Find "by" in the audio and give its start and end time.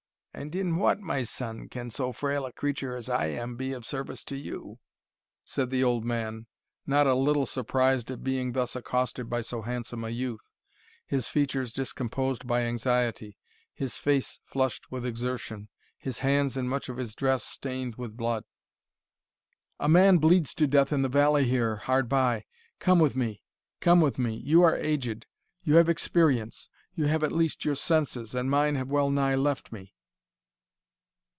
9.29-9.41, 12.47-12.61, 22.07-22.45